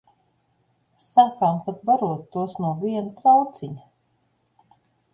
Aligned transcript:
Sākām 1.07 1.61
pat 1.67 1.85
barot 1.91 2.25
tos 2.39 2.59
no 2.65 2.75
viena 2.83 3.15
trauciņa. 3.23 3.89